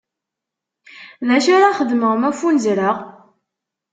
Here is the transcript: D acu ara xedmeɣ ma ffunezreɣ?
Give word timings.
D 1.27 1.29
acu 1.35 1.51
ara 1.55 1.77
xedmeɣ 1.77 2.13
ma 2.17 2.29
ffunezreɣ? 2.33 2.97